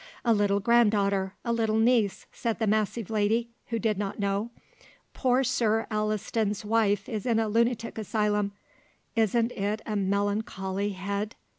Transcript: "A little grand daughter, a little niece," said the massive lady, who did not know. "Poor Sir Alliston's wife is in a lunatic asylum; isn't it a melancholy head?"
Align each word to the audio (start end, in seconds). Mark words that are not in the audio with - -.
"A 0.25 0.33
little 0.33 0.59
grand 0.59 0.89
daughter, 0.93 1.35
a 1.45 1.53
little 1.53 1.77
niece," 1.77 2.25
said 2.31 2.57
the 2.57 2.65
massive 2.65 3.11
lady, 3.11 3.49
who 3.67 3.77
did 3.77 3.99
not 3.99 4.17
know. 4.17 4.49
"Poor 5.13 5.43
Sir 5.43 5.85
Alliston's 5.91 6.65
wife 6.65 7.07
is 7.07 7.27
in 7.27 7.37
a 7.37 7.47
lunatic 7.47 7.99
asylum; 7.99 8.51
isn't 9.15 9.51
it 9.51 9.83
a 9.85 9.95
melancholy 9.95 10.93
head?" 10.93 11.35